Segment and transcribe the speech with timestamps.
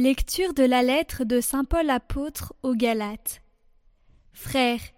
[0.00, 3.42] Lecture de la lettre de Saint Paul apôtre aux Galates.
[4.32, 4.92] Frères,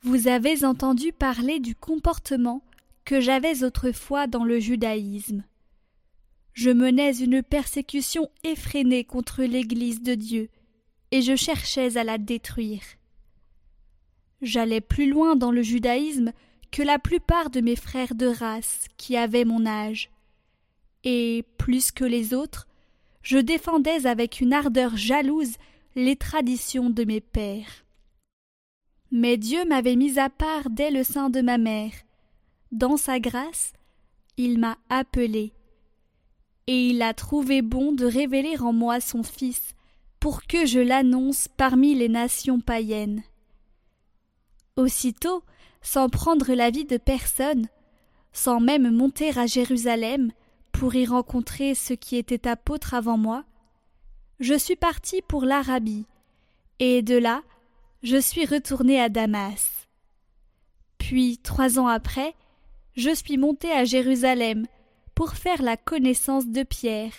[0.00, 2.64] vous avez entendu parler du comportement
[3.04, 5.44] que j'avais autrefois dans le judaïsme.
[6.54, 10.48] Je menais une persécution effrénée contre l'Église de Dieu,
[11.10, 12.84] et je cherchais à la détruire.
[14.40, 16.32] J'allais plus loin dans le judaïsme
[16.70, 20.10] que la plupart de mes frères de race qui avaient mon âge,
[21.04, 22.66] et, plus que les autres,
[23.22, 25.56] je défendais avec une ardeur jalouse
[25.94, 27.84] les traditions de mes pères.
[29.10, 31.92] Mais Dieu m'avait mis à part dès le sein de ma mère.
[32.72, 33.74] Dans sa grâce,
[34.38, 35.52] il m'a appelé.
[36.66, 39.74] Et il a trouvé bon de révéler en moi son Fils,
[40.18, 43.22] pour que je l'annonce parmi les nations païennes.
[44.76, 45.42] Aussitôt,
[45.82, 47.68] sans prendre l'avis de personne,
[48.32, 50.32] sans même monter à Jérusalem,
[50.82, 53.44] pour y rencontrer ceux qui étaient apôtres avant moi,
[54.40, 56.06] je suis parti pour l'Arabie,
[56.80, 57.44] et de là
[58.02, 59.86] je suis retourné à Damas.
[60.98, 62.34] Puis, trois ans après,
[62.96, 64.66] je suis monté à Jérusalem
[65.14, 67.14] pour faire la connaissance de Pierre,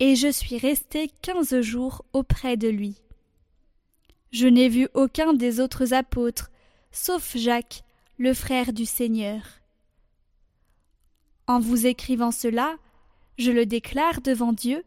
[0.00, 2.96] et je suis resté quinze jours auprès de lui.
[4.32, 6.50] Je n'ai vu aucun des autres apôtres,
[6.90, 7.84] sauf Jacques,
[8.18, 9.42] le frère du Seigneur.
[11.46, 12.76] En vous écrivant cela,
[13.38, 14.82] je le déclare devant Dieu,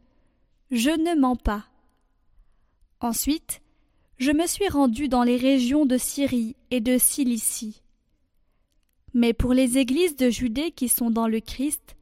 [0.71, 1.65] je ne mens pas.
[2.99, 3.61] Ensuite,
[4.17, 7.83] je me suis rendu dans les régions de Syrie et de Cilicie.
[9.13, 11.95] Mais pour les églises de Judée qui sont dans le Christ,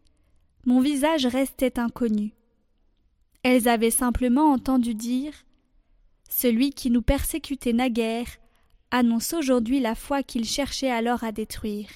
[0.66, 2.34] mon visage restait inconnu.
[3.44, 5.34] Elles avaient simplement entendu dire
[6.30, 8.28] Celui qui nous persécutait naguère
[8.90, 11.90] annonce aujourd'hui la foi qu'il cherchait alors à détruire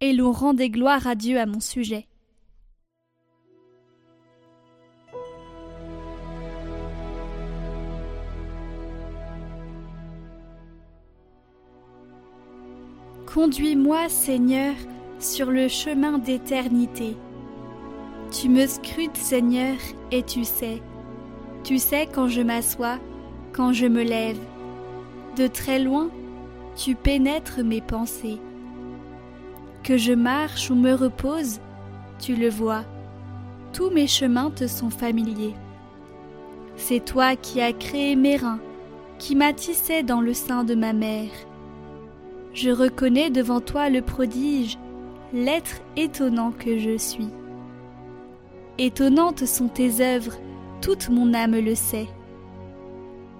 [0.00, 2.06] et l'on rendait gloire à Dieu à mon sujet.
[13.34, 14.74] Conduis-moi, Seigneur,
[15.18, 17.16] sur le chemin d'éternité.
[18.30, 19.76] Tu me scrutes, Seigneur,
[20.12, 20.80] et tu sais.
[21.64, 23.00] Tu sais quand je m'assois,
[23.52, 24.38] quand je me lève.
[25.36, 26.10] De très loin,
[26.76, 28.38] tu pénètres mes pensées.
[29.84, 31.60] Que je marche ou me repose,
[32.18, 32.84] tu le vois,
[33.74, 35.54] tous mes chemins te sont familiers.
[36.76, 38.60] C'est toi qui as créé mes reins,
[39.18, 39.52] qui m'as
[40.06, 41.28] dans le sein de ma mère.
[42.54, 44.78] Je reconnais devant toi le prodige,
[45.34, 47.28] l'être étonnant que je suis.
[48.78, 50.38] Étonnantes sont tes œuvres,
[50.80, 52.08] toute mon âme le sait.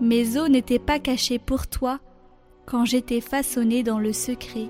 [0.03, 2.00] Mes os n'étaient pas cachés pour toi
[2.66, 4.69] quand j'étais façonné dans le secret,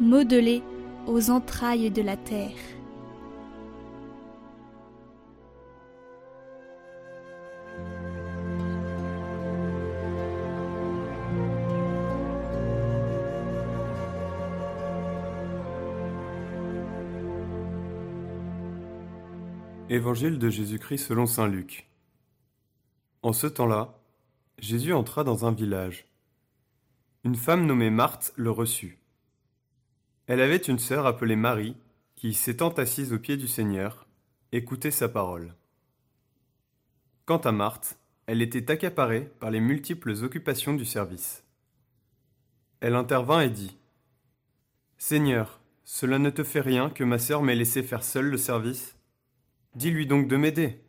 [0.00, 0.62] modelé
[1.06, 2.50] aux entrailles de la terre.
[19.88, 21.88] Évangile de Jésus-Christ selon Saint Luc.
[23.22, 23.98] En ce temps-là,
[24.58, 26.06] Jésus entra dans un village.
[27.24, 28.98] Une femme nommée Marthe le reçut.
[30.26, 31.76] Elle avait une sœur appelée Marie,
[32.16, 34.06] qui, s'étant assise aux pieds du Seigneur,
[34.52, 35.54] écoutait sa parole.
[37.26, 41.44] Quant à Marthe, elle était accaparée par les multiples occupations du service.
[42.80, 43.76] Elle intervint et dit
[44.98, 48.96] Seigneur, cela ne te fait rien que ma sœur m'ait laissé faire seule le service
[49.76, 50.80] Dis-lui donc de m'aider.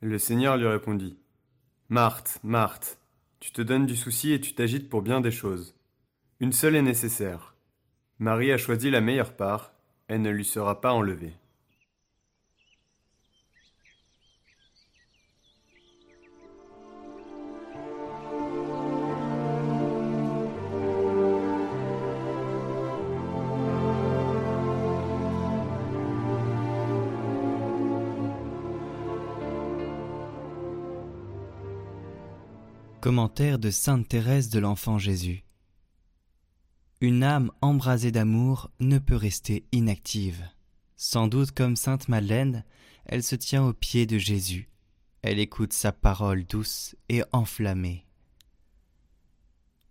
[0.00, 1.16] Le Seigneur lui répondit
[1.88, 3.00] Marthe, Marthe,
[3.40, 5.74] tu te donnes du souci et tu t'agites pour bien des choses.
[6.38, 7.51] Une seule est nécessaire.
[8.18, 9.72] Marie a choisi la meilleure part,
[10.08, 11.34] elle ne lui sera pas enlevée.
[33.00, 35.42] Commentaire de Sainte Thérèse de l'Enfant Jésus
[37.02, 40.48] une âme embrasée d'amour ne peut rester inactive.
[40.96, 42.64] Sans doute comme sainte Madeleine,
[43.06, 44.70] elle se tient aux pieds de Jésus.
[45.22, 48.06] Elle écoute sa parole douce et enflammée.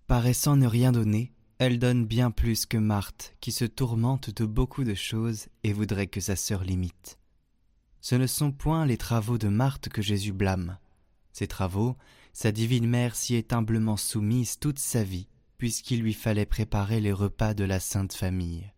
[0.08, 4.86] Paraissant ne rien donner, elle donne bien plus que Marthe, qui se tourmente de beaucoup
[4.86, 7.20] de choses et voudrait que sa sœur l'imite.
[8.00, 10.78] Ce ne sont point les travaux de Marthe que Jésus blâme.
[11.34, 11.98] Ces travaux,
[12.32, 15.28] sa divine mère s'y est humblement soumise toute sa vie,
[15.62, 18.74] puisqu'il lui fallait préparer les repas de la Sainte Famille.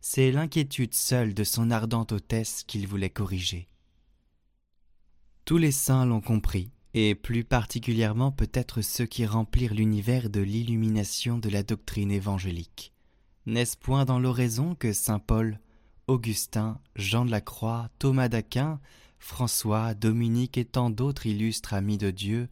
[0.00, 3.68] C'est l'inquiétude seule de son ardente hôtesse qu'il voulait corriger.
[5.44, 11.36] Tous les saints l'ont compris, et plus particulièrement peut-être ceux qui remplirent l'univers de l'illumination
[11.36, 12.92] de la doctrine évangélique.
[13.46, 15.58] N'est-ce point dans l'oraison que saint Paul,
[16.06, 18.78] Augustin, Jean de la Croix, Thomas d'Aquin,
[19.18, 22.48] François, Dominique et tant d'autres illustres amis de Dieu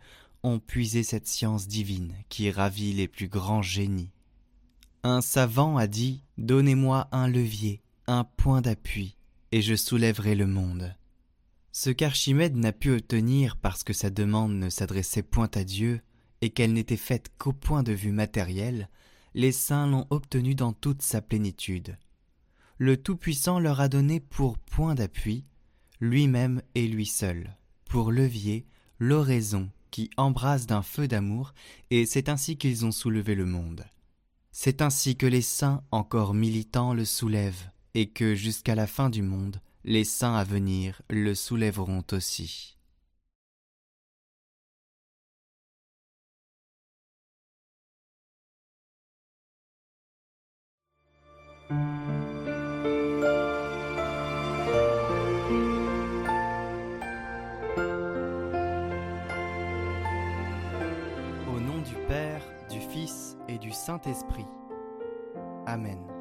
[0.47, 4.13] ont puisé cette science divine qui ravit les plus grands génies.
[5.03, 9.17] Un savant a dit Donnez-moi un levier, un point d'appui,
[9.51, 10.95] et je soulèverai le monde.
[11.73, 16.01] Ce qu'Archimède n'a pu obtenir parce que sa demande ne s'adressait point à Dieu
[16.41, 18.89] et qu'elle n'était faite qu'au point de vue matériel,
[19.35, 21.99] les saints l'ont obtenu dans toute sa plénitude.
[22.79, 25.45] Le Tout-Puissant leur a donné pour point d'appui
[26.01, 27.57] lui-même et lui seul,
[27.87, 28.67] pour levier
[28.99, 31.55] l'oraison qui embrase d'un feu d'amour,
[31.89, 33.87] et c'est ainsi qu'ils ont soulevé le monde.
[34.53, 39.23] C'est ainsi que les saints encore militants le soulèvent, et que jusqu'à la fin du
[39.23, 42.76] monde, les saints à venir le soulèveront aussi.
[63.87, 64.49] Saint-Esprit.
[65.69, 66.16] Amen.